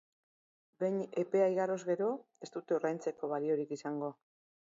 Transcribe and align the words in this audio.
Behin 0.83 0.95
epea 1.23 1.49
igaroz 1.55 1.77
gero, 1.91 2.09
ez 2.47 2.51
dute 2.55 2.77
ordaintzeko 2.79 3.31
baliorik 3.35 3.77
izango. 3.77 4.13